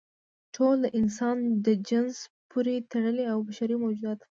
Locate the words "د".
0.83-0.87